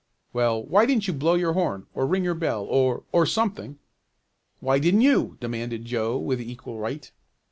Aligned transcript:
"Well, 0.33 0.63
why 0.63 0.87
didn't 0.87 1.07
you 1.07 1.13
blow 1.13 1.35
your 1.35 1.53
horn 1.53 1.85
or 1.93 2.07
ring 2.07 2.23
your 2.23 2.33
bell 2.33 2.63
or 2.65 3.03
or 3.11 3.27
something?" 3.27 3.77
"Why 4.59 4.79
didn't 4.79 5.01
you?" 5.01 5.37
demanded 5.39 5.85
Joe 5.85 6.17
with 6.17 6.41
equal 6.41 6.79
right. 6.79 7.11